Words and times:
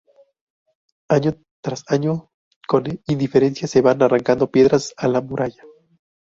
Año 1.11 1.35
tras 1.63 1.83
año, 1.87 2.31
con 2.67 2.85
indiferencia 3.05 3.67
se 3.67 3.81
van 3.81 4.01
arrancando 4.01 4.49
piedras 4.49 4.95
a 4.97 5.07
la 5.07 5.21
muralla. 5.21 5.63